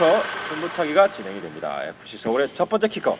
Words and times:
지금부터 0.00 0.18
승부차기가 0.48 1.08
진행이 1.08 1.42
됩니다. 1.42 1.78
FC 1.84 2.16
서울의 2.16 2.48
첫 2.54 2.66
번째 2.70 2.88
키커. 2.88 3.18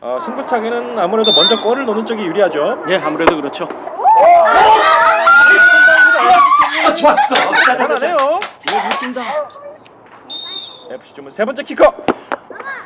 어, 0.00 0.18
승부차기는 0.22 0.96
아무래도 0.96 1.32
먼저 1.32 1.60
골을 1.60 1.84
넣는 1.86 2.06
쪽이 2.06 2.22
유리하죠. 2.22 2.84
예, 2.88 2.96
아무래도 2.98 3.34
그렇죠. 3.36 3.66
아, 6.86 6.94
좋았어. 6.94 7.34
자자자자. 7.66 7.96
잘하네요. 7.96 8.38
예, 8.72 8.82
멋진다. 8.84 9.20
FC 10.92 11.14
주문 11.14 11.32
세 11.32 11.44
번째 11.44 11.64
키커. 11.64 11.92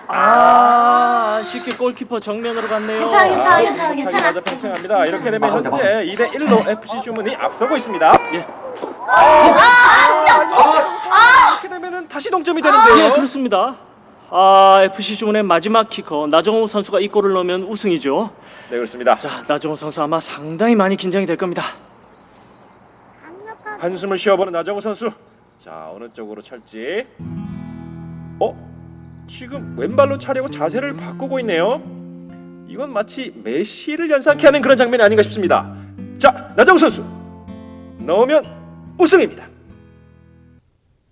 아, 0.08 1.42
쉽게 1.44 1.76
골키퍼 1.76 2.20
정면으로 2.20 2.66
갔네요. 2.66 2.98
괜찮아, 2.98 3.28
괜찮아, 3.28 3.54
아, 3.56 3.58
괜찮아, 3.60 3.92
승부차기 3.92 3.92
괜찮아. 3.94 4.40
팽팽합니다. 4.42 5.06
이렇게 5.06 5.30
되면 5.30 5.40
막았다, 5.40 5.70
현재 5.70 6.12
2대 6.12 6.28
1로 6.38 6.66
FC 6.68 7.02
주문이 7.02 7.36
앞서고 7.36 7.76
있습니다. 7.76 8.12
예. 8.34 8.46
이렇게 11.52 11.68
되면은 11.68 12.08
다시 12.08 12.30
동점이 12.30 12.58
예, 12.58 12.62
되는데요. 12.62 13.12
그렇습니다. 13.14 13.76
아, 14.30 14.80
FC 14.84 15.16
주문의 15.16 15.42
마지막 15.42 15.88
키커 15.88 16.26
나정호 16.28 16.66
선수가 16.66 17.00
이 17.00 17.08
골을 17.08 17.32
넣으면 17.34 17.62
우승이죠. 17.64 18.30
네, 18.70 18.76
그렇습니다. 18.76 19.16
자, 19.18 19.44
나정호 19.46 19.76
선수 19.76 20.02
아마 20.02 20.18
상당히 20.20 20.74
많이 20.74 20.96
긴장이 20.96 21.26
될 21.26 21.36
겁니다. 21.36 21.62
한숨을 23.78 24.18
쉬어보는 24.18 24.52
나정우 24.52 24.80
선수. 24.80 25.10
자, 25.62 25.90
어느 25.94 26.08
쪽으로 26.12 26.42
찰지. 26.42 27.06
어? 28.40 28.74
지금 29.28 29.74
왼발로 29.78 30.18
차려고 30.18 30.50
자세를 30.50 30.96
바꾸고 30.96 31.38
있네요. 31.40 31.82
이건 32.66 32.92
마치 32.92 33.32
메시를 33.44 34.10
연상케 34.10 34.46
하는 34.46 34.60
그런 34.60 34.76
장면이 34.76 35.02
아닌가 35.02 35.22
싶습니다. 35.22 35.74
자, 36.18 36.52
나정우 36.56 36.78
선수. 36.78 37.04
넣으면 37.98 38.63
우승입니다. 38.98 39.48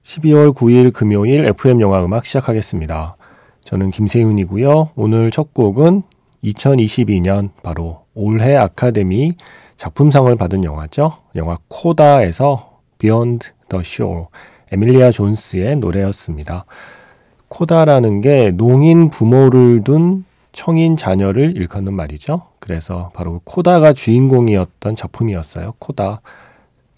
12월 0.05 0.55
9일 0.55 0.93
금요일 0.93 1.45
FM 1.47 1.81
영화 1.81 2.05
음악 2.05 2.27
시작하겠습니다. 2.27 3.17
저는 3.65 3.91
김세윤이고요. 3.91 4.91
오늘 4.95 5.31
첫 5.31 5.55
곡은 5.55 6.03
2022년 6.45 7.51
바로 7.63 8.05
올해 8.15 8.57
아카데미 8.57 9.37
작품상을 9.77 10.35
받은 10.37 10.65
영화죠. 10.65 11.19
영화 11.37 11.59
코다에서 11.69 12.81
Beyond 12.99 13.51
the 13.69 13.83
Shore 13.85 14.27
에밀리아 14.71 15.11
존스의 15.11 15.77
노래였습니다. 15.77 16.65
코다라는 17.49 18.21
게 18.21 18.51
농인 18.51 19.11
부모를 19.11 19.85
둔 19.85 20.25
청인 20.53 20.97
자녀를 20.97 21.57
일컫는 21.57 21.95
말이죠. 21.95 22.49
그래서 22.59 23.11
바로 23.15 23.41
코다가 23.45 23.93
주인공이었던 23.93 24.97
작품이었어요. 24.97 25.75
코다. 25.79 26.21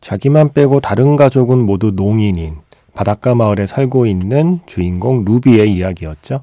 자기만 0.09 0.53
빼고 0.53 0.81
다른 0.81 1.17
가족은 1.17 1.65
모두 1.65 1.91
농인인 1.91 2.57
바닷가 2.93 3.35
마을에 3.35 3.65
살고 3.65 4.05
있는 4.05 4.61
주인공 4.67 5.25
루비의 5.25 5.73
이야기였죠. 5.73 6.43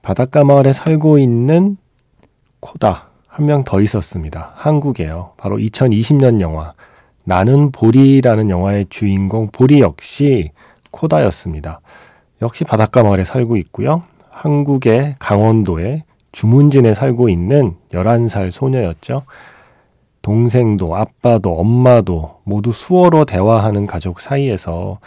바닷가 0.00 0.44
마을에 0.44 0.72
살고 0.72 1.18
있는 1.18 1.76
코다 2.60 3.08
한 3.26 3.46
명 3.46 3.64
더 3.64 3.80
있었습니다. 3.80 4.52
한국에요. 4.54 5.32
바로 5.38 5.56
2020년 5.56 6.40
영화 6.40 6.72
나는 7.24 7.72
보리라는 7.72 8.48
영화의 8.48 8.86
주인공 8.90 9.48
보리 9.50 9.80
역시 9.80 10.52
코다였습니다. 10.92 11.80
역시 12.42 12.62
바닷가 12.62 13.02
마을에 13.02 13.24
살고 13.24 13.56
있고요. 13.56 14.04
한국의 14.30 15.16
강원도의 15.18 16.04
주문진에 16.30 16.94
살고 16.94 17.28
있는 17.28 17.74
11살 17.92 18.52
소녀였죠. 18.52 19.22
동생도 20.30 20.94
아빠도 20.94 21.58
엄마도 21.58 22.38
모두 22.44 22.70
수어로 22.70 23.24
대화하는 23.24 23.88
가족 23.88 24.20
사이에서 24.20 25.00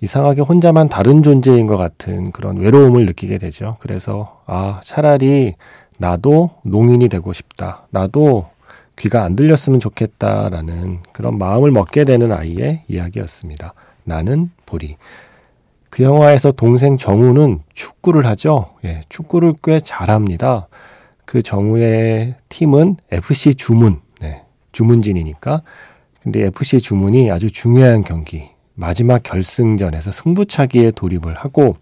이상하게 0.00 0.40
혼자만 0.40 0.88
다른 0.88 1.22
존재인 1.22 1.68
것 1.68 1.76
같은 1.76 2.32
그런 2.32 2.56
외로움을 2.56 3.06
느끼게 3.06 3.38
되죠. 3.38 3.76
그래서 3.78 4.40
아 4.46 4.80
차라리 4.82 5.54
나도 6.00 6.50
농인이 6.64 7.08
되고 7.08 7.32
싶다. 7.32 7.86
나도 7.90 8.48
귀가 8.98 9.22
안 9.22 9.36
들렸으면 9.36 9.78
좋겠다라는 9.78 11.04
그런 11.12 11.38
마음을 11.38 11.70
먹게 11.70 12.02
되는 12.02 12.32
아이의 12.32 12.82
이야기였습니다. 12.88 13.74
나는 14.02 14.50
보리. 14.66 14.96
그 15.90 16.02
영화에서 16.02 16.50
동생 16.50 16.96
정우는 16.96 17.60
축구를 17.72 18.26
하죠. 18.26 18.70
예, 18.84 19.02
축구를 19.08 19.54
꽤 19.62 19.78
잘합니다. 19.78 20.66
그 21.24 21.40
정우의 21.40 22.34
팀은 22.48 22.96
FC 23.12 23.54
주문. 23.54 24.00
네, 24.70 24.72
주문진이니까. 24.72 25.62
근데 26.22 26.46
FC 26.46 26.80
주문이 26.80 27.30
아주 27.30 27.50
중요한 27.50 28.04
경기, 28.04 28.50
마지막 28.74 29.22
결승전에서 29.22 30.12
승부차기에 30.12 30.92
돌입을 30.92 31.34
하고 31.34 31.76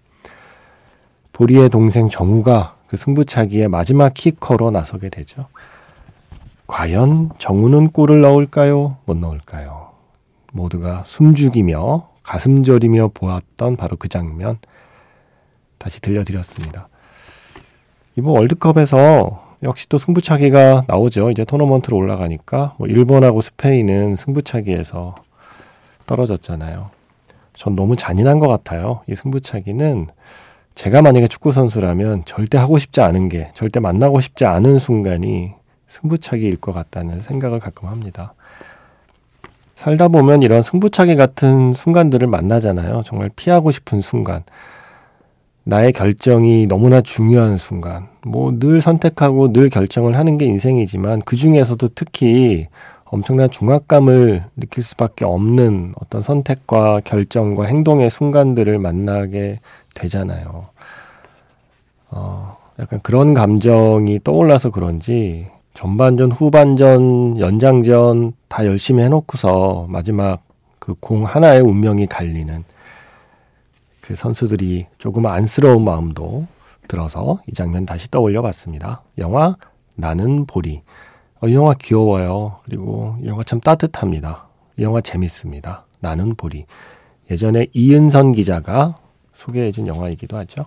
보리의 1.33 1.69
동생 1.71 2.09
정우가 2.09 2.77
그 2.87 2.97
승부차기의 2.97 3.69
마지막 3.69 4.15
키커로 4.15 4.71
나서게 4.71 5.09
되죠. 5.09 5.47
과연 6.67 7.31
정우는 7.39 7.91
골을 7.91 8.21
넣을까요? 8.21 8.97
못 9.05 9.17
넣을까요? 9.17 9.91
모두가 10.53 11.05
숨죽이며 11.07 12.09
가슴 12.25 12.63
저리며 12.63 13.11
보았던 13.15 13.77
바로 13.77 13.97
그 13.97 14.09
장면 14.09 14.59
다시 15.79 16.01
들려드렸습니다. 16.01 16.89
이번 18.17 18.37
월드컵에서 18.37 19.48
역시 19.63 19.89
또 19.89 19.99
승부차기가 19.99 20.85
나오죠. 20.87 21.31
이제 21.31 21.45
토너먼트로 21.45 21.97
올라가니까 21.97 22.75
뭐 22.79 22.87
일본하고 22.87 23.41
스페인은 23.41 24.17
승부차기에서 24.17 25.17
떨어졌잖아요. 26.07 26.91
전 27.55 27.75
너무 27.75 27.97
잔인한 27.97 28.39
것 28.39 28.47
같아요. 28.47 29.01
이 29.09 29.17
승부차기는 29.17 30.07
제가 30.77 31.03
만약에 31.03 31.27
축구 31.27 31.51
선수라면 31.51 32.25
절대 32.25 32.57
하고 32.57 32.79
싶지 32.79 33.01
않은 33.01 33.29
게 33.29 33.51
절대 33.55 33.81
만나고 33.81 34.21
싶지 34.21 34.45
않은 34.45 34.79
순간이 34.79 35.55
승부차기일 35.89 36.59
것 36.59 36.73
같다는 36.73 37.21
생각을 37.21 37.59
가끔 37.59 37.89
합니다. 37.89 38.35
살다 39.75 40.09
보면 40.09 40.43
이런 40.43 40.63
승부차기 40.63 41.17
같은 41.17 41.73
순간들을 41.73 42.29
만나잖아요. 42.29 43.03
정말 43.05 43.31
피하고 43.35 43.73
싶은 43.73 44.01
순간. 44.01 44.45
나의 45.69 45.93
결정이 45.93 46.67
너무나 46.67 47.03
중요한 47.03 47.59
순간. 47.59 48.09
뭐 48.25 48.53
늘 48.59 48.81
선택하고 48.81 49.53
늘 49.53 49.69
결정을 49.69 50.17
하는 50.17 50.39
게 50.39 50.47
인생이지만 50.47 51.21
그 51.27 51.37
중에서도 51.37 51.89
특히 51.95 52.69
엄청난 53.05 53.51
중압감을 53.51 54.45
느낄 54.57 54.83
수밖에 54.83 55.27
없는 55.27 55.93
어떤 56.01 56.23
선택과 56.23 57.03
결정과 57.05 57.67
행동의 57.67 58.09
순간들을 58.09 58.79
만나게 58.79 59.61
되잖아요. 59.95 60.65
어, 62.11 62.57
약간 62.79 63.01
그런 63.03 63.35
감정이 63.35 64.21
떠올라서 64.25 64.71
그런지 64.71 65.49
전반전, 65.75 66.33
후반전, 66.33 67.41
연장전 67.41 68.33
다 68.49 68.65
열심히 68.65 69.03
해놓고서 69.03 69.87
마지막 69.91 70.41
그 70.79 70.95
공 71.01 71.25
하나의 71.25 71.61
운명이 71.61 72.07
갈리는 72.07 72.65
그 74.09 74.15
선수들이 74.15 74.87
조금 74.97 75.27
안쓰러운 75.27 75.85
마음도 75.85 76.47
들어서 76.89 77.41
이 77.47 77.53
장면 77.53 77.85
다시 77.85 78.11
떠올려 78.11 78.41
봤습니다. 78.41 79.03
영화 79.19 79.55
나는 79.97 80.47
보리. 80.47 80.81
어, 81.43 81.47
이 81.47 81.55
영화 81.55 81.75
귀여워요. 81.75 82.57
그리고 82.65 83.19
이 83.23 83.27
영화 83.27 83.43
참 83.43 83.61
따뜻합니다. 83.61 84.49
이 84.79 84.83
영화 84.83 85.03
재밌습니다. 85.03 85.85
나는 86.01 86.37
보리. 86.37 86.65
예전에 87.31 87.67
이은선 87.75 88.33
기자가 88.33 88.97
소개해준 89.35 89.87
영화이기도 89.87 90.39
하죠. 90.39 90.65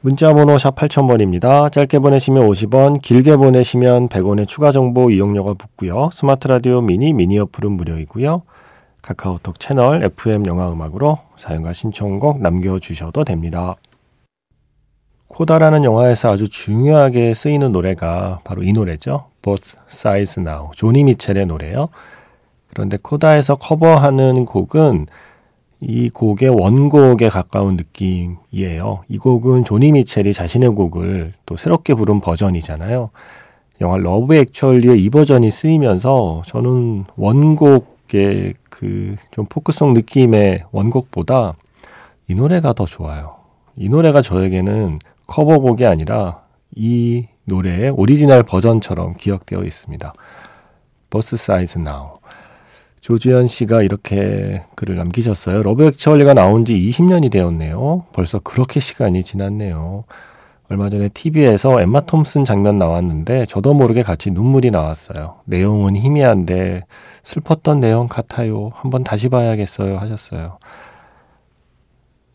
문자번호 0.00 0.58
샵 0.58 0.74
8000번입니다. 0.74 1.70
짧게 1.70 2.00
보내시면 2.00 2.48
50원, 2.48 3.00
길게 3.00 3.36
보내시면 3.36 4.08
100원의 4.08 4.48
추가 4.48 4.72
정보 4.72 5.12
이용료가 5.12 5.54
붙고요. 5.54 6.10
스마트 6.12 6.48
라디오 6.48 6.80
미니, 6.80 7.12
미니 7.12 7.38
어플은 7.38 7.70
무료이고요. 7.70 8.42
카카오톡 9.02 9.58
채널 9.58 10.04
FM 10.04 10.46
영화 10.46 10.70
음악으로 10.70 11.18
사연과 11.36 11.72
신청곡 11.72 12.40
남겨주셔도 12.40 13.24
됩니다. 13.24 13.76
코다라는 15.28 15.84
영화에서 15.84 16.32
아주 16.32 16.48
중요하게 16.48 17.34
쓰이는 17.34 17.72
노래가 17.72 18.40
바로 18.44 18.62
이 18.62 18.72
노래죠. 18.72 19.26
Both 19.42 19.76
Sides 19.88 20.40
Now. 20.40 20.70
조니 20.74 21.04
미첼의 21.04 21.46
노래요. 21.46 21.88
그런데 22.68 22.98
코다에서 23.00 23.56
커버하는 23.56 24.44
곡은 24.44 25.06
이 25.80 26.10
곡의 26.10 26.50
원곡에 26.50 27.28
가까운 27.30 27.76
느낌이에요. 27.76 29.04
이 29.08 29.18
곡은 29.18 29.64
조니 29.64 29.92
미첼이 29.92 30.32
자신의 30.32 30.70
곡을 30.70 31.32
또 31.46 31.56
새롭게 31.56 31.94
부른 31.94 32.20
버전이잖아요. 32.20 33.10
영화 33.80 33.96
러브 33.96 34.34
액츄얼리의 34.34 35.02
이 35.02 35.08
버전이 35.08 35.50
쓰이면서 35.50 36.42
저는 36.44 37.04
원곡의 37.16 37.99
그 38.18 38.82
좀 38.82 39.46
포크송 39.48 39.94
느낌의 39.94 40.64
원곡보다 40.72 41.54
이 42.28 42.34
노래가 42.34 42.72
더 42.72 42.86
좋아요. 42.86 43.36
이 43.76 43.88
노래가 43.88 44.22
저에게는 44.22 44.98
커버곡이 45.26 45.86
아니라 45.86 46.42
이 46.74 47.26
노래의 47.44 47.90
오리지널 47.90 48.42
버전처럼 48.42 49.14
기억되어 49.16 49.64
있습니다. 49.64 50.12
Both 51.10 51.36
Sides 51.36 51.78
Now. 51.78 52.18
조주현 53.00 53.46
씨가 53.46 53.82
이렇게 53.82 54.64
글을 54.76 54.96
남기셨어요. 54.96 55.62
러브 55.62 55.86
액츄얼리가 55.86 56.34
나온 56.34 56.64
지 56.64 56.74
20년이 56.74 57.30
되었네요. 57.30 58.04
벌써 58.12 58.38
그렇게 58.38 58.78
시간이 58.78 59.24
지났네요. 59.24 60.04
얼마 60.70 60.88
전에 60.88 61.08
TV에서 61.08 61.80
엠마 61.82 62.00
톰슨 62.02 62.44
장면 62.44 62.78
나왔는데 62.78 63.44
저도 63.46 63.74
모르게 63.74 64.04
같이 64.04 64.30
눈물이 64.30 64.70
나왔어요. 64.70 65.40
내용은 65.44 65.96
희미한데 65.96 66.84
슬펐던 67.24 67.80
내용 67.80 68.06
같아요. 68.06 68.70
한번 68.74 69.02
다시 69.02 69.28
봐야겠어요 69.28 69.98
하셨어요. 69.98 70.58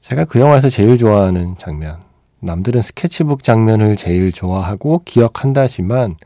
제가 0.02 0.26
그 0.26 0.42
영화에서 0.42 0.68
제일 0.68 0.98
좋아하는 0.98 1.56
장면. 1.58 2.02
남들은 2.42 2.82
스케치북 2.82 3.42
장면을 3.42 3.96
제일 3.96 4.34
좋아하고 4.34 5.04
기억한다지만 5.06 6.18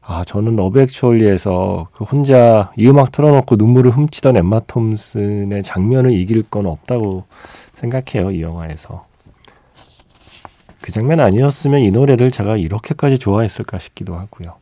아, 0.00 0.24
저는 0.24 0.56
Love 0.56 0.80
Actually에서 0.80 1.88
그 1.92 2.02
혼자 2.02 2.72
이 2.76 2.88
음악 2.88 3.12
틀어놓고 3.12 3.54
눈물을 3.54 3.92
훔치던 3.92 4.36
엠마 4.36 4.58
톰슨의 4.66 5.62
장면을 5.62 6.10
이길 6.10 6.42
건 6.42 6.66
없다고 6.66 7.24
생각해요, 7.72 8.32
이 8.32 8.42
영화에서. 8.42 9.05
그 10.86 10.92
장면 10.92 11.18
아니었으면 11.18 11.80
이 11.80 11.90
노래를 11.90 12.30
제가 12.30 12.56
이렇게까지 12.56 13.18
좋아했을까 13.18 13.80
싶기도 13.80 14.14
하고요. 14.14 14.54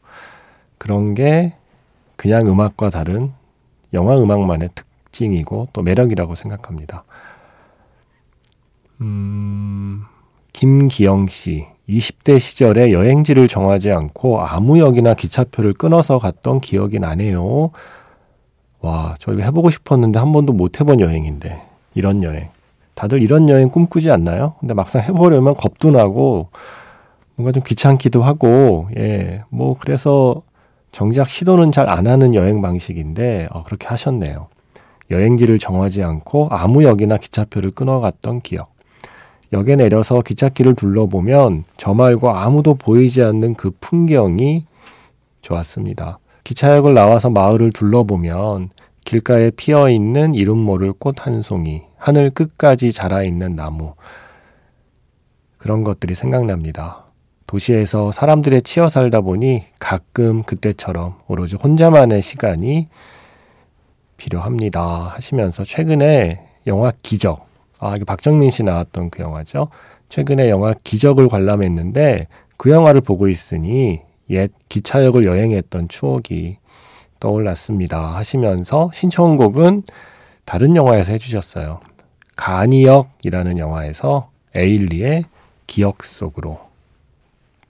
그런 0.78 1.12
게 1.12 1.52
그냥 2.16 2.48
음악과 2.48 2.88
다른 2.88 3.32
영화 3.92 4.16
음악만의 4.16 4.70
특징이고 4.74 5.68
또 5.74 5.82
매력이라고 5.82 6.34
생각합니다. 6.34 7.04
음, 9.02 10.04
김기영 10.54 11.26
씨. 11.26 11.66
20대 11.90 12.38
시절에 12.38 12.92
여행지를 12.92 13.46
정하지 13.46 13.92
않고 13.92 14.40
아무 14.40 14.78
역이나 14.78 15.12
기차표를 15.12 15.74
끊어서 15.74 16.16
갔던 16.16 16.62
기억이 16.62 17.00
나네요. 17.00 17.70
와, 18.80 19.14
저 19.18 19.30
이거 19.30 19.42
해보고 19.42 19.68
싶었는데 19.68 20.18
한 20.18 20.32
번도 20.32 20.54
못 20.54 20.80
해본 20.80 21.00
여행인데. 21.00 21.60
이런 21.94 22.22
여행. 22.22 22.48
다들 22.94 23.22
이런 23.22 23.48
여행 23.48 23.70
꿈꾸지 23.70 24.10
않나요? 24.10 24.54
근데 24.60 24.74
막상 24.74 25.02
해보려면 25.02 25.54
겁도 25.54 25.90
나고, 25.90 26.48
뭔가 27.36 27.52
좀 27.52 27.62
귀찮기도 27.64 28.22
하고, 28.22 28.88
예, 28.96 29.42
뭐, 29.50 29.76
그래서 29.78 30.42
정작 30.92 31.28
시도는 31.28 31.72
잘 31.72 31.88
안 31.90 32.06
하는 32.06 32.34
여행 32.34 32.62
방식인데, 32.62 33.48
어, 33.50 33.62
그렇게 33.64 33.88
하셨네요. 33.88 34.46
여행지를 35.10 35.58
정하지 35.58 36.02
않고 36.02 36.48
아무 36.50 36.84
역이나 36.84 37.16
기차표를 37.18 37.72
끊어갔던 37.72 38.40
기억. 38.42 38.72
역에 39.52 39.76
내려서 39.76 40.20
기찻길을 40.20 40.74
둘러보면 40.74 41.64
저 41.76 41.94
말고 41.94 42.30
아무도 42.30 42.74
보이지 42.74 43.22
않는 43.22 43.54
그 43.54 43.70
풍경이 43.80 44.64
좋았습니다. 45.42 46.18
기차역을 46.44 46.94
나와서 46.94 47.30
마을을 47.30 47.70
둘러보면 47.72 48.70
길가에 49.04 49.50
피어 49.50 49.90
있는 49.90 50.34
이름 50.34 50.58
모를 50.58 50.92
꽃 50.92 51.16
한 51.20 51.42
송이, 51.42 51.82
하늘 51.96 52.30
끝까지 52.30 52.92
자라 52.92 53.22
있는 53.22 53.54
나무. 53.54 53.94
그런 55.58 55.84
것들이 55.84 56.14
생각납니다. 56.14 57.04
도시에서 57.46 58.10
사람들의 58.10 58.62
치여 58.62 58.88
살다 58.88 59.20
보니 59.20 59.64
가끔 59.78 60.42
그때처럼 60.42 61.16
오로지 61.28 61.56
혼자만의 61.56 62.22
시간이 62.22 62.88
필요합니다. 64.16 65.12
하시면서 65.14 65.64
최근에 65.64 66.46
영화 66.66 66.92
기적, 67.02 67.46
아, 67.78 67.94
이게 67.94 68.04
박정민 68.04 68.50
씨 68.50 68.62
나왔던 68.62 69.10
그 69.10 69.22
영화죠. 69.22 69.68
최근에 70.08 70.48
영화 70.48 70.74
기적을 70.84 71.28
관람했는데 71.28 72.26
그 72.56 72.70
영화를 72.70 73.00
보고 73.00 73.28
있으니 73.28 74.00
옛 74.30 74.50
기차역을 74.68 75.24
여행했던 75.26 75.88
추억이 75.88 76.58
떠올랐습니다. 77.24 78.14
하시면서 78.16 78.90
신청곡은 78.92 79.84
다른 80.44 80.76
영화에서 80.76 81.12
해주셨어요. 81.12 81.80
가니역이라는 82.36 83.56
영화에서 83.56 84.28
에일리의 84.54 85.24
기억 85.66 86.04
속으로. 86.04 86.60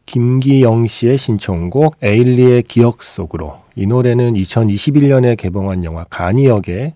김기영 0.06 0.88
씨의 0.88 1.18
신청곡 1.18 1.96
에일리의 2.02 2.64
기억 2.64 3.04
속으로. 3.04 3.60
이 3.76 3.86
노래는 3.86 4.34
2021년에 4.34 5.36
개봉한 5.36 5.84
영화 5.84 6.04
가니역에 6.10 6.94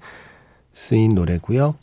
쓰인 0.72 1.10
노래고요. 1.10 1.76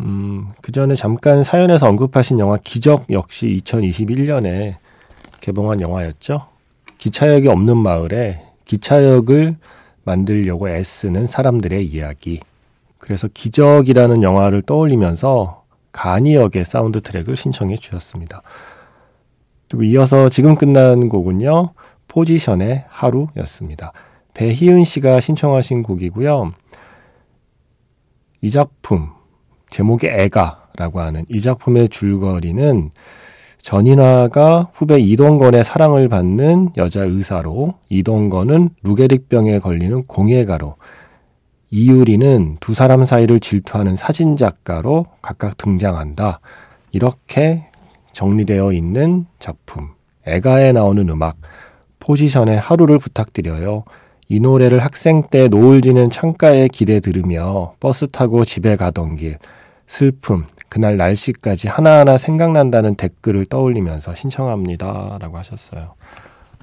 음, 0.00 0.52
그 0.60 0.72
전에 0.72 0.94
잠깐 0.94 1.42
사연에서 1.42 1.88
언급하신 1.88 2.38
영화 2.38 2.58
기적 2.62 3.06
역시 3.10 3.58
2021년에 3.64 4.74
개봉한 5.40 5.80
영화였죠. 5.80 6.46
기차역이 6.98 7.48
없는 7.48 7.78
마을에 7.78 8.42
기차역을 8.66 9.56
만들려고 10.04 10.68
애쓰는 10.68 11.26
사람들의 11.26 11.86
이야기. 11.86 12.40
그래서 12.98 13.28
기적이라는 13.32 14.22
영화를 14.22 14.62
떠올리면서 14.62 15.64
가니역의 15.92 16.64
사운드 16.64 17.00
트랙을 17.00 17.36
신청해 17.36 17.76
주셨습니다. 17.76 18.42
그리고 19.68 19.84
이어서 19.84 20.28
지금 20.28 20.54
끝난 20.54 21.08
곡은요. 21.08 21.74
포지션의 22.08 22.84
하루였습니다. 22.88 23.92
배희은 24.34 24.84
씨가 24.84 25.20
신청하신 25.20 25.82
곡이고요. 25.82 26.52
이 28.42 28.50
작품 28.50 29.10
제목이 29.70 30.08
애가라고 30.08 31.00
하는 31.00 31.24
이 31.28 31.40
작품의 31.40 31.88
줄거리는 31.88 32.90
전인화가 33.62 34.70
후배 34.74 34.98
이동건의 34.98 35.62
사랑을 35.62 36.08
받는 36.08 36.70
여자 36.76 37.02
의사로 37.04 37.74
이동건은 37.88 38.70
루게릭병에 38.82 39.60
걸리는 39.60 40.04
공예가로 40.08 40.74
이유리는 41.70 42.56
두 42.58 42.74
사람 42.74 43.04
사이를 43.04 43.38
질투하는 43.38 43.94
사진작가로 43.94 45.06
각각 45.22 45.56
등장한다. 45.56 46.40
이렇게 46.90 47.68
정리되어 48.12 48.72
있는 48.72 49.26
작품. 49.38 49.90
애가에 50.26 50.72
나오는 50.72 51.08
음악. 51.08 51.36
포지션의 52.00 52.58
하루를 52.58 52.98
부탁드려요. 52.98 53.84
이 54.28 54.40
노래를 54.40 54.80
학생 54.80 55.28
때 55.30 55.46
노을 55.46 55.82
지는 55.82 56.10
창가에 56.10 56.66
기대 56.66 56.98
들으며 56.98 57.74
버스 57.78 58.08
타고 58.08 58.44
집에 58.44 58.74
가던 58.74 59.16
길. 59.16 59.38
슬픔, 59.86 60.44
그날 60.68 60.96
날씨까지 60.96 61.68
하나하나 61.68 62.16
생각난다는 62.18 62.94
댓글을 62.94 63.46
떠올리면서 63.46 64.14
신청합니다. 64.14 65.18
라고 65.20 65.36
하셨어요. 65.38 65.94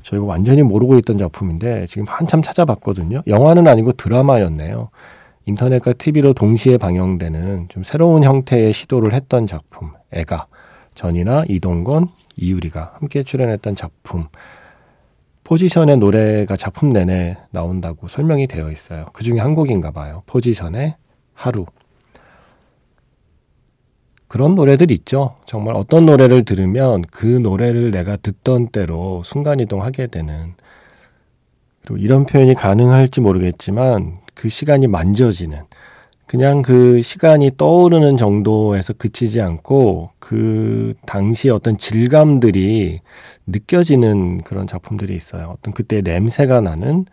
저 0.01 0.15
이거 0.15 0.25
완전히 0.25 0.63
모르고 0.63 0.97
있던 0.99 1.17
작품인데 1.17 1.85
지금 1.85 2.05
한참 2.07 2.41
찾아봤거든요. 2.41 3.21
영화는 3.27 3.67
아니고 3.67 3.93
드라마였네요. 3.93 4.89
인터넷과 5.45 5.93
TV로 5.93 6.33
동시에 6.33 6.77
방영되는 6.77 7.67
좀 7.69 7.83
새로운 7.83 8.23
형태의 8.23 8.73
시도를 8.73 9.13
했던 9.13 9.47
작품. 9.47 9.91
애가. 10.11 10.47
전이나 10.95 11.43
이동건, 11.47 12.09
이유리가 12.35 12.95
함께 12.99 13.23
출연했던 13.23 13.75
작품. 13.75 14.27
포지션의 15.43 15.97
노래가 15.97 16.55
작품 16.55 16.89
내내 16.89 17.37
나온다고 17.51 18.07
설명이 18.07 18.47
되어 18.47 18.69
있어요. 18.69 19.05
그 19.13 19.23
중에 19.23 19.39
한 19.39 19.55
곡인가 19.55 19.91
봐요. 19.91 20.23
포지션의 20.27 20.95
하루. 21.33 21.65
그런 24.29 24.55
노래들 24.55 24.91
있죠. 24.91 25.35
정말 25.45 25.75
어떤 25.75 26.05
노래를 26.05 26.45
들으면 26.45 27.01
그 27.11 27.25
노래를 27.25 27.91
내가 27.91 28.15
듣던 28.15 28.67
때로 28.67 29.23
순간이동하게 29.25 30.07
되는 30.07 30.53
그리고 31.81 31.97
이런 31.97 32.25
표현이 32.27 32.53
가능할지 32.53 33.21
모르겠지만 33.21 34.19
그 34.35 34.47
시간이 34.47 34.85
만져지는 34.85 35.63
그냥 36.27 36.61
그 36.61 37.01
시간이 37.01 37.57
떠오르는 37.57 38.17
정도에서 38.17 38.93
그치지 38.93 39.41
않고 39.41 40.11
그 40.19 40.93
당시 41.07 41.49
어떤 41.49 41.75
질감들이 41.79 43.01
느껴지는 43.47 44.43
그런 44.43 44.67
작품들이 44.67 45.15
있어요. 45.15 45.55
어떤 45.57 45.73
그때 45.73 46.01
냄새가 46.01 46.61
나는 46.61 47.05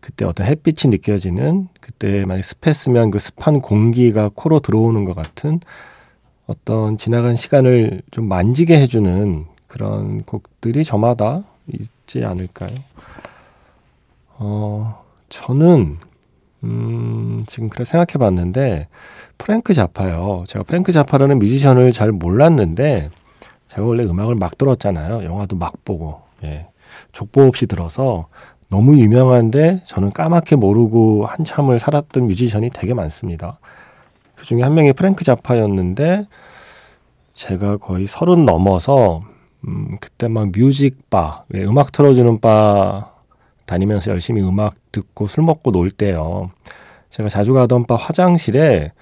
그때 0.00 0.24
어떤 0.24 0.46
햇빛이 0.46 0.90
느껴지는 0.90 1.68
그때 1.82 2.24
만약 2.24 2.42
습했으면 2.42 3.10
그 3.10 3.18
습한 3.18 3.60
공기가 3.60 4.30
코로 4.34 4.60
들어오는 4.60 5.04
것 5.04 5.14
같은 5.14 5.60
어떤 6.50 6.98
지나간 6.98 7.36
시간을 7.36 8.02
좀 8.10 8.26
만지게 8.26 8.76
해주는 8.80 9.46
그런 9.68 10.22
곡들이 10.22 10.82
저마다 10.82 11.44
있지 11.68 12.24
않을까요? 12.24 12.70
어, 14.30 15.04
저는, 15.28 15.98
음, 16.64 17.40
지금 17.46 17.68
그래 17.68 17.84
생각해 17.84 18.18
봤는데, 18.18 18.88
프랭크 19.38 19.74
자파요. 19.74 20.42
제가 20.48 20.64
프랭크 20.64 20.90
자파라는 20.90 21.38
뮤지션을 21.38 21.92
잘 21.92 22.10
몰랐는데, 22.10 23.10
제가 23.68 23.86
원래 23.86 24.02
음악을 24.02 24.34
막 24.34 24.58
들었잖아요. 24.58 25.22
영화도 25.22 25.54
막 25.54 25.84
보고, 25.84 26.22
예. 26.42 26.66
족보 27.12 27.42
없이 27.42 27.66
들어서 27.66 28.26
너무 28.68 28.98
유명한데 28.98 29.82
저는 29.84 30.10
까맣게 30.10 30.56
모르고 30.56 31.26
한참을 31.26 31.78
살았던 31.78 32.26
뮤지션이 32.26 32.70
되게 32.70 32.92
많습니다. 32.94 33.60
그 34.40 34.46
중에 34.46 34.62
한 34.62 34.72
명이 34.72 34.94
프랭크 34.94 35.22
자파였는데 35.22 36.26
제가 37.34 37.76
거의 37.76 38.06
서른 38.06 38.46
넘어서 38.46 39.22
음, 39.68 39.98
그때 40.00 40.28
막 40.28 40.50
뮤직바, 40.50 41.44
예, 41.52 41.64
음악 41.64 41.92
틀어주는 41.92 42.40
바 42.40 43.12
다니면서 43.66 44.10
열심히 44.10 44.40
음악 44.40 44.76
듣고 44.92 45.26
술 45.26 45.44
먹고 45.44 45.72
놀 45.72 45.90
때요. 45.90 46.50
제가 47.10 47.28
자주 47.28 47.52
가던 47.52 47.84
바 47.84 47.96
화장실에 47.96 48.92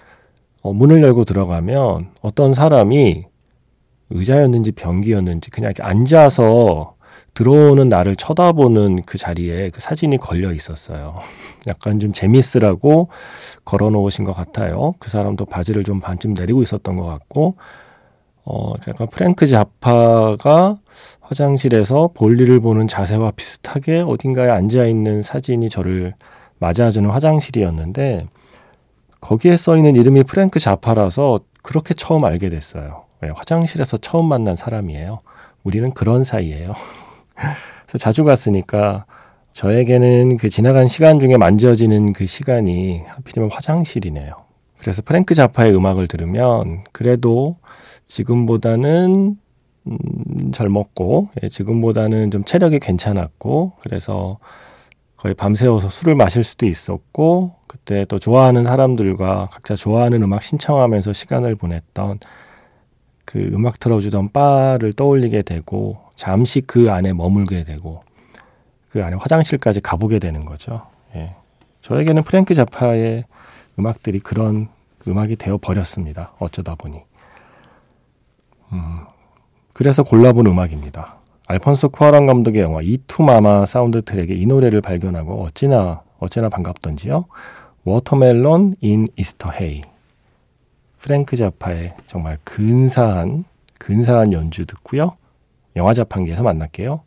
어, 0.62 0.72
문을 0.72 1.04
열고 1.04 1.24
들어가면 1.24 2.10
어떤 2.20 2.52
사람이 2.52 3.24
의자였는지 4.10 4.72
변기였는지 4.72 5.50
그냥 5.50 5.70
이렇게 5.70 5.84
앉아서 5.84 6.96
들어오는 7.34 7.88
나를 7.88 8.16
쳐다보는 8.16 9.02
그 9.06 9.16
자리에 9.16 9.70
그 9.70 9.80
사진이 9.80 10.18
걸려 10.18 10.52
있었어요. 10.52 11.14
약간 11.68 12.00
좀 12.00 12.12
재밌으라고 12.12 13.08
걸어 13.64 13.90
놓으신 13.90 14.24
것 14.24 14.32
같아요. 14.32 14.94
그 14.98 15.10
사람도 15.10 15.44
바지를 15.44 15.84
좀 15.84 16.00
반쯤 16.00 16.34
내리고 16.34 16.62
있었던 16.62 16.96
것 16.96 17.06
같고, 17.06 17.56
어, 18.44 18.72
약간 18.88 19.06
프랭크 19.08 19.46
자파가 19.46 20.78
화장실에서 21.20 22.10
볼일을 22.14 22.60
보는 22.60 22.88
자세와 22.88 23.32
비슷하게 23.32 24.00
어딘가에 24.00 24.48
앉아 24.48 24.86
있는 24.86 25.22
사진이 25.22 25.68
저를 25.68 26.14
맞아주는 26.58 27.08
화장실이었는데, 27.08 28.26
거기에 29.20 29.56
써 29.56 29.76
있는 29.76 29.96
이름이 29.96 30.24
프랭크 30.24 30.60
자파라서 30.60 31.40
그렇게 31.62 31.94
처음 31.94 32.24
알게 32.24 32.48
됐어요. 32.48 33.04
네, 33.20 33.30
화장실에서 33.34 33.96
처음 33.98 34.26
만난 34.26 34.56
사람이에요. 34.56 35.20
우리는 35.64 35.92
그런 35.92 36.24
사이예요. 36.24 36.74
그래서 37.86 37.98
자주 37.98 38.24
갔으니까 38.24 39.06
저에게는 39.52 40.36
그 40.36 40.48
지나간 40.48 40.86
시간 40.86 41.20
중에 41.20 41.36
만져지는 41.36 42.12
그 42.12 42.26
시간이 42.26 43.02
하필이면 43.06 43.50
화장실이네요. 43.50 44.32
그래서 44.78 45.02
프랭크 45.02 45.34
자파의 45.34 45.74
음악을 45.74 46.06
들으면 46.06 46.84
그래도 46.92 47.56
지금보다는 48.06 49.36
음, 49.86 50.52
젊었고 50.52 51.30
예, 51.42 51.48
지금보다는 51.48 52.30
좀 52.30 52.44
체력이 52.44 52.78
괜찮았고 52.78 53.72
그래서 53.80 54.38
거의 55.16 55.34
밤새워서 55.34 55.88
술을 55.88 56.14
마실 56.14 56.44
수도 56.44 56.66
있었고 56.66 57.56
그때 57.66 58.04
또 58.04 58.18
좋아하는 58.18 58.64
사람들과 58.64 59.48
각자 59.50 59.74
좋아하는 59.74 60.22
음악 60.22 60.42
신청하면서 60.42 61.12
시간을 61.12 61.56
보냈던 61.56 62.20
그 63.24 63.38
음악 63.52 63.80
틀어주던 63.80 64.30
바를 64.32 64.92
떠올리게 64.92 65.42
되고 65.42 65.98
잠시 66.18 66.60
그 66.60 66.90
안에 66.90 67.12
머물게 67.12 67.62
되고 67.62 68.02
그 68.88 69.04
안에 69.04 69.16
화장실까지 69.20 69.80
가보게 69.80 70.18
되는 70.18 70.44
거죠. 70.44 70.82
예. 71.14 71.36
저에게는 71.80 72.24
프랭크 72.24 72.54
자파의 72.54 73.24
음악들이 73.78 74.18
그런 74.18 74.66
음악이 75.06 75.36
되어 75.36 75.58
버렸습니다. 75.58 76.32
어쩌다 76.40 76.74
보니. 76.74 76.98
음, 78.72 79.04
그래서 79.72 80.02
골라본 80.02 80.48
음악입니다. 80.48 81.18
알폰소 81.46 81.90
쿠아론 81.90 82.26
감독의 82.26 82.62
영화 82.62 82.80
Y 82.82 82.94
Tu 82.94 83.17
Mamá 83.17 83.64
사운드 83.64 84.02
트랙에 84.02 84.34
이 84.34 84.44
노래를 84.44 84.80
발견하고 84.80 85.44
어찌나 85.44 86.02
어찌나 86.18 86.48
반갑던지요. 86.48 87.26
Watermelon 87.84 88.74
in 88.80 89.06
Easter 89.14 89.52
Hay. 89.52 89.82
프랭크 90.98 91.36
자파의 91.36 91.94
정말 92.06 92.38
근사한 92.42 93.44
근사한 93.78 94.32
연주 94.32 94.66
듣고요. 94.66 95.17
영화 95.78 95.92
자판기에서 95.94 96.42
만날게요. 96.42 97.04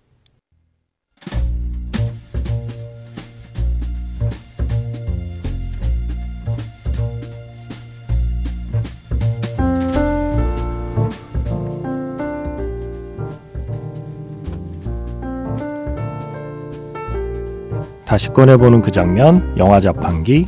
다시 18.05 18.29
꺼내보는 18.29 18.81
그 18.81 18.91
장면, 18.91 19.53
영화 19.57 19.79
자판기. 19.79 20.45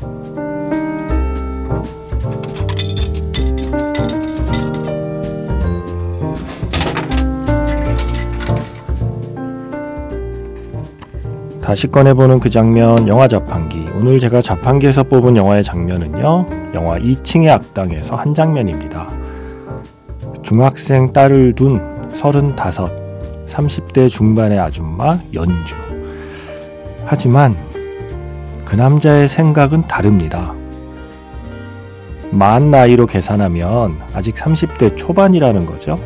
다시 11.73 11.87
꺼내보는 11.87 12.39
그 12.39 12.51
장면, 12.51 13.07
영화 13.07 13.27
자판기. 13.27 13.89
오늘 13.95 14.19
제가 14.19 14.41
자판기에서 14.41 15.01
뽑은 15.01 15.35
영화의 15.35 15.63
장면은요, 15.63 16.47
영화 16.75 16.99
2층의 16.99 17.49
악당에서 17.49 18.15
한 18.15 18.35
장면입니다. 18.35 19.07
중학생 20.43 21.11
딸을 21.11 21.55
둔 21.55 21.81
35, 22.09 22.55
30대 23.47 24.07
중반의 24.07 24.59
아줌마 24.59 25.17
연주. 25.33 25.75
하지만 27.05 27.57
그 28.65 28.75
남자의 28.75 29.27
생각은 29.27 29.87
다릅니다. 29.87 30.53
만 32.29 32.69
나이로 32.69 33.07
계산하면 33.07 33.99
아직 34.13 34.35
30대 34.35 34.95
초반이라는 34.95 35.65
거죠. 35.65 35.97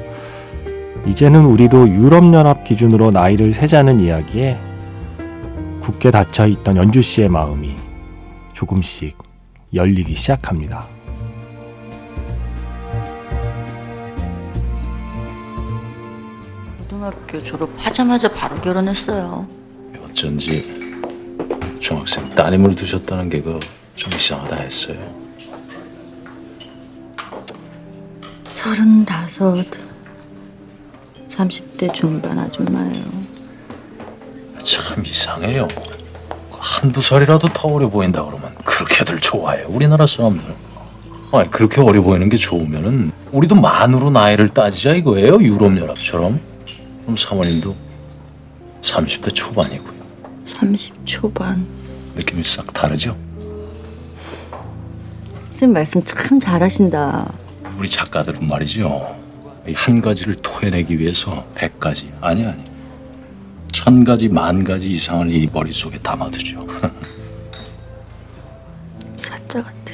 이제는 1.05 1.43
우리도 1.43 1.89
유럽연합 1.89 2.63
기준으로 2.63 3.11
나이를 3.11 3.51
세자는 3.51 3.99
이야기에 3.99 4.59
굳게 5.87 6.11
닫혀 6.11 6.47
있던 6.47 6.75
연주 6.75 7.01
씨의 7.01 7.29
마음이 7.29 7.73
조금씩 8.51 9.17
열리기 9.73 10.15
시작합니다. 10.15 10.85
고등학교 16.77 17.41
졸업하자마자 17.41 18.27
바로 18.33 18.59
결혼했어요. 18.59 19.47
어쩐지 20.03 21.01
중학생 21.79 22.35
따님을 22.35 22.75
두셨다는 22.75 23.29
게그좀 23.29 24.11
이상하다 24.13 24.55
했어요. 24.57 24.99
서른다섯, 28.51 29.65
30대 31.29 31.93
중반 31.93 32.37
아줌마예요. 32.39 33.26
참 34.67 35.01
이상해요. 35.05 35.65
한두 36.51 37.01
살이라도 37.01 37.47
더 37.53 37.69
어려 37.69 37.87
보인다 37.87 38.21
그러면 38.25 38.53
그렇게들 38.65 39.19
좋아해요. 39.21 39.67
우리나라 39.69 40.05
사람들. 40.05 40.43
아니 41.31 41.49
그렇게 41.49 41.79
어려 41.79 42.01
보이는 42.01 42.27
게 42.27 42.35
좋으면은 42.35 43.11
우리도 43.31 43.55
만으로 43.55 44.09
나이를 44.09 44.49
따지자 44.49 44.95
이거예요. 44.95 45.39
유럽 45.39 45.77
연합처럼. 45.77 46.41
그럼 47.03 47.15
사모님도 47.15 47.73
30대 48.81 49.33
초반이고요. 49.33 49.93
30 50.43 50.93
초반. 51.05 51.65
느낌이 52.15 52.43
싹 52.43 52.73
다르죠? 52.73 53.15
선생님 55.49 55.73
말씀 55.75 56.03
참 56.03 56.39
잘하신다. 56.41 57.31
우리 57.77 57.87
작가들은 57.87 58.45
말이죠. 58.45 59.15
이한 59.65 60.01
가지를 60.01 60.35
토해내기 60.35 60.99
위해서 60.99 61.45
백 61.55 61.79
가지 61.79 62.11
아니 62.21 62.45
아니 62.45 62.63
천 63.87 64.03
가지 64.03 64.27
만 64.27 64.65
가지 64.65 64.91
이상을 64.91 65.33
이 65.33 65.47
머릿속에 65.49 65.97
담아두죠. 65.99 66.67
사자 69.15 69.63
같아. 69.63 69.93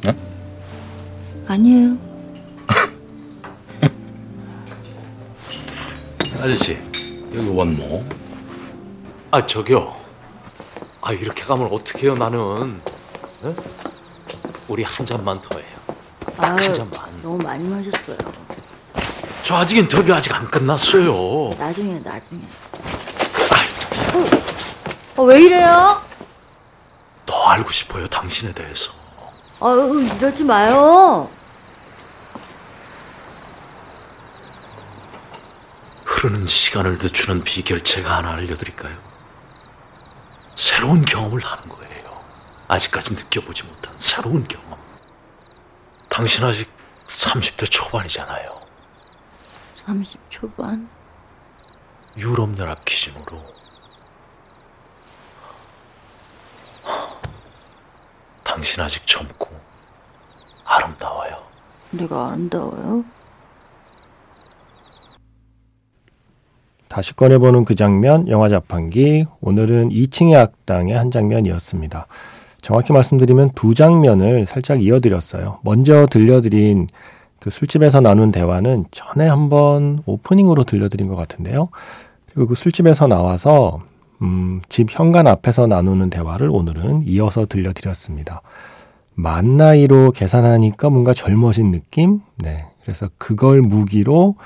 네? 0.00 0.12
아니에요. 1.46 1.96
아저씨 6.40 6.76
여기 7.32 7.48
원모. 7.48 8.04
아 9.30 9.46
저기요. 9.46 9.94
아 11.02 11.12
이렇게 11.12 11.44
가면 11.44 11.68
어떡해요 11.70 12.16
나는. 12.16 12.80
에? 13.44 13.54
우리 14.66 14.82
한 14.82 15.06
잔만 15.06 15.40
더 15.40 15.60
해요. 15.60 15.78
딱한 16.38 16.72
잔만. 16.72 17.08
너무 17.22 17.38
많이 17.40 17.62
마셨어요. 17.68 18.18
저 19.44 19.58
아직 19.58 19.78
인터뷰 19.78 20.12
아직 20.12 20.34
안 20.34 20.50
끝났어요. 20.50 21.50
나중에 21.56 22.00
나중에. 22.00 22.42
어, 25.16 25.22
왜 25.24 25.40
이래요? 25.42 26.02
더 27.26 27.44
알고 27.48 27.70
싶어요 27.70 28.06
당신에 28.08 28.52
대해서. 28.52 28.92
아유 29.60 30.08
이러지 30.16 30.44
마요. 30.44 31.30
흐르는 36.04 36.46
시간을 36.46 36.98
늦추는 36.98 37.44
비결 37.44 37.82
제가 37.82 38.18
하나 38.18 38.32
알려드릴까요? 38.32 38.96
새로운 40.56 41.04
경험을 41.04 41.44
하는 41.44 41.68
거예요. 41.68 42.22
아직까지 42.68 43.14
느껴보지 43.14 43.64
못한 43.64 43.94
새로운 43.98 44.46
경험. 44.48 44.78
당신 46.08 46.44
아직 46.44 46.70
30대 47.06 47.70
초반이잖아요. 47.70 48.50
30 49.86 50.20
초반. 50.30 50.88
유럽연합 52.16 52.84
기준으로 52.84 53.42
당신 58.52 58.82
아직 58.82 59.06
젊고 59.06 59.48
아름다워요. 60.66 61.38
내가 61.92 62.32
아름다워요? 62.32 63.02
다시 66.88 67.16
꺼내보는 67.16 67.64
그 67.64 67.74
장면, 67.74 68.28
영화 68.28 68.50
자판기. 68.50 69.24
오늘은 69.40 69.88
2층의 69.88 70.34
악당의 70.36 70.94
한 70.94 71.10
장면이었습니다. 71.10 72.06
정확히 72.60 72.92
말씀드리면 72.92 73.52
두 73.54 73.72
장면을 73.72 74.44
살짝 74.44 74.82
이어드렸어요. 74.82 75.60
먼저 75.62 76.06
들려드린 76.10 76.88
그 77.40 77.48
술집에서 77.48 78.02
나눈 78.02 78.32
대화는 78.32 78.84
전에 78.90 79.28
한번 79.28 80.02
오프닝으로 80.04 80.64
들려드린 80.64 81.08
것 81.08 81.16
같은데요. 81.16 81.70
그리고 82.26 82.48
그 82.48 82.54
술집에서 82.54 83.06
나와서 83.06 83.80
음, 84.22 84.62
집 84.68 84.88
현관 84.90 85.26
앞에서 85.26 85.66
나누는 85.66 86.08
대화를 86.10 86.48
오늘은 86.48 87.02
이어서 87.06 87.44
들려드렸습니다. 87.46 88.40
만 89.14 89.56
나이로 89.56 90.12
계산하니까 90.12 90.90
뭔가 90.90 91.12
젊어진 91.12 91.70
느낌? 91.70 92.20
네. 92.38 92.64
그래서 92.82 93.08
그걸 93.18 93.60
무기로 93.60 94.36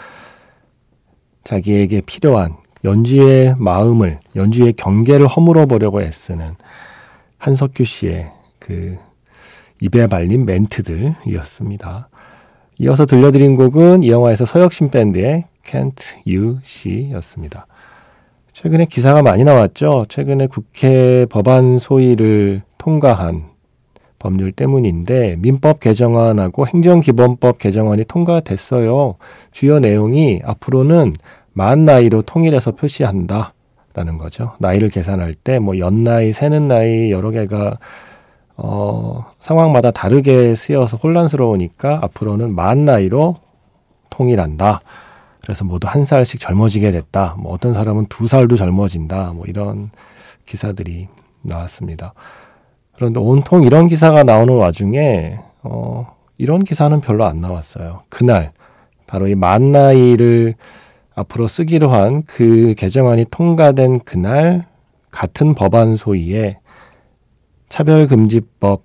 자기에게 1.44 2.02
필요한 2.02 2.56
연주의 2.84 3.54
마음을, 3.58 4.20
연주의 4.34 4.72
경계를 4.72 5.26
허물어 5.26 5.66
보려고 5.66 6.02
애쓰는 6.02 6.56
한석규 7.38 7.84
씨의 7.84 8.32
그 8.58 8.98
입에 9.80 10.06
발린 10.06 10.46
멘트들이었습니다. 10.46 12.08
이어서 12.78 13.06
들려드린 13.06 13.56
곡은 13.56 14.02
이 14.02 14.10
영화에서 14.10 14.44
서혁신 14.44 14.90
밴드의 14.90 15.46
Can't 15.64 16.16
You 16.26 16.58
See였습니다. 16.64 17.66
최근에 18.56 18.86
기사가 18.86 19.20
많이 19.20 19.44
나왔죠. 19.44 20.06
최근에 20.08 20.46
국회 20.46 21.26
법안 21.26 21.78
소위를 21.78 22.62
통과한 22.78 23.50
법률 24.18 24.50
때문인데 24.50 25.36
민법 25.40 25.78
개정안하고 25.80 26.66
행정기본법 26.66 27.58
개정안이 27.58 28.04
통과됐어요. 28.04 29.16
주요 29.52 29.78
내용이 29.78 30.40
앞으로는 30.42 31.12
만 31.52 31.84
나이로 31.84 32.22
통일해서 32.22 32.70
표시한다. 32.70 33.52
라는 33.92 34.16
거죠. 34.16 34.52
나이를 34.58 34.88
계산할 34.88 35.34
때 35.34 35.58
뭐 35.58 35.78
연나이, 35.78 36.32
새는 36.32 36.66
나이 36.66 37.10
여러 37.10 37.30
개가 37.32 37.76
어, 38.56 39.26
상황마다 39.38 39.90
다르게 39.90 40.54
쓰여서 40.54 40.96
혼란스러우니까 40.96 41.98
앞으로는 42.04 42.54
만 42.54 42.86
나이로 42.86 43.36
통일한다. 44.08 44.80
그래서 45.46 45.64
모두 45.64 45.86
한 45.86 46.04
살씩 46.04 46.40
젊어지게 46.40 46.90
됐다. 46.90 47.36
뭐 47.38 47.52
어떤 47.52 47.72
사람은 47.72 48.06
두 48.06 48.26
살도 48.26 48.56
젊어진다. 48.56 49.32
뭐 49.32 49.44
이런 49.46 49.90
기사들이 50.44 51.06
나왔습니다. 51.42 52.14
그런데 52.96 53.20
온통 53.20 53.62
이런 53.62 53.86
기사가 53.86 54.24
나오는 54.24 54.52
와중에 54.56 55.38
어, 55.62 56.16
이런 56.36 56.58
기사는 56.64 57.00
별로 57.00 57.26
안 57.26 57.40
나왔어요. 57.40 58.02
그날 58.08 58.50
바로 59.06 59.28
이 59.28 59.36
만 59.36 59.70
나이를 59.70 60.56
앞으로 61.14 61.46
쓰기로 61.46 61.90
한 61.90 62.24
그 62.26 62.74
개정안이 62.76 63.26
통과된 63.30 64.00
그날 64.00 64.66
같은 65.12 65.54
법안 65.54 65.94
소위에 65.94 66.58
차별금지법이 67.68 68.80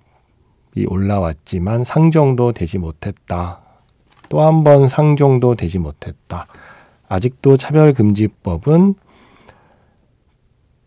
올라왔지만 0.86 1.82
상정도 1.82 2.52
되지 2.52 2.78
못했다. 2.78 3.61
또 4.32 4.40
한 4.40 4.64
번 4.64 4.88
상정도 4.88 5.54
되지 5.54 5.78
못했다. 5.78 6.46
아직도 7.06 7.58
차별금지법은 7.58 8.94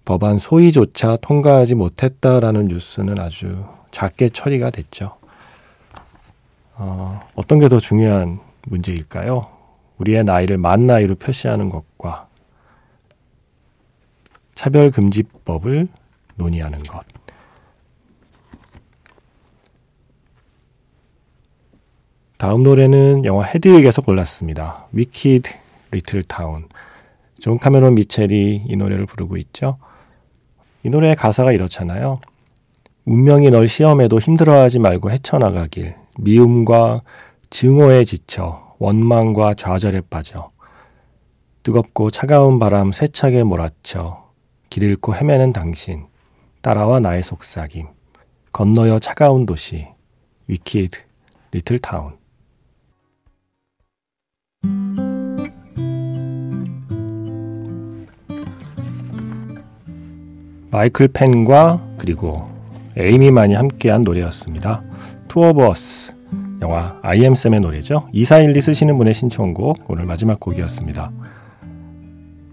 법안 0.04 0.40
소위조차 0.40 1.16
통과하지 1.22 1.75
못했다라는 1.75 2.70
뉴스는 2.70 3.20
아주 3.20 3.64
작게 3.92 4.30
처리가 4.30 4.72
됐죠. 4.72 5.18
어, 6.74 7.20
어떤 7.36 7.60
게 7.60 7.70
더 7.70 7.80
중요한 7.80 8.40
문제일까요? 8.68 9.44
우리의 10.00 10.24
나이를 10.24 10.58
만 10.58 10.88
나이로 10.88 11.14
표시하는 11.14 11.70
것과 11.70 12.28
차별금지법을 14.56 15.88
논의하는 16.36 16.80
것. 16.82 17.06
다음 22.46 22.62
노래는 22.62 23.25
영화 23.25 23.44
헤드윅에서 23.44 24.03
골랐습니다. 24.03 24.86
Wicked 24.92 25.50
Little 25.90 26.22
Town. 26.22 26.68
존 27.40 27.58
카메론 27.58 27.96
미첼이 27.96 28.66
이 28.68 28.75
노래를 28.75 29.08
부르고 29.08 29.38
있죠. 29.38 29.79
이 30.84 30.92
노래의 30.92 31.16
가사가 31.16 31.53
이렇잖아요. 31.53 32.20
운명이 33.05 33.50
널 33.50 33.68
시험해도 33.68 34.20
힘들어하지 34.20 34.77
말고 34.77 35.10
헤쳐나가길. 35.10 35.96
미움과 36.20 37.01
증오에 37.50 38.03
지쳐 38.03 38.75
원망과 38.77 39.55
좌절에 39.55 40.01
빠져 40.08 40.51
뜨겁고 41.64 42.12
차가운 42.12 42.60
바람 42.60 42.92
세차게 42.92 43.42
몰아쳐 43.42 44.29
길 44.70 44.84
잃고 44.84 45.16
헤매는 45.16 45.51
당신 45.51 46.05
따라와 46.62 47.00
나의 47.00 47.24
속삭임 47.24 47.88
건너여 48.51 49.00
차가운 49.00 49.48
도시 49.48 49.88
Wicked 50.48 51.00
Little 51.51 51.79
Town 51.79 52.24
마이클 60.75 61.07
펜과 61.07 61.79
그리고 61.98 62.33
에이미 62.98 63.25
만이 63.25 63.53
함께한 63.53 64.03
노래였습니다. 64.03 64.83
Two 65.29 65.53
of 65.53 65.83
Us 65.83 66.14
영화 66.61 67.00
I 67.01 67.12
Am 67.12 67.33
Sam의 67.33 67.61
노래죠. 67.61 68.09
2412 68.11 68.59
쓰시는 68.59 68.98
분의 68.98 69.14
신청곡 69.14 69.85
오늘 69.88 70.03
마지막 70.03 70.38
곡이었습니다. 70.38 71.11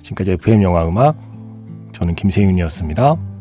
지금까지 0.03 0.31
FM 0.35 0.63
영화 0.63 0.87
음악 0.87 1.17
저는 1.91 2.15
김세윤이었습니다. 2.15 3.32